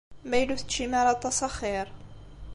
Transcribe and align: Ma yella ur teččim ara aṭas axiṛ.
Ma 0.27 0.35
yella 0.37 0.53
ur 0.53 0.59
teččim 0.61 0.91
ara 0.99 1.09
aṭas 1.15 1.37
axiṛ. 1.47 1.87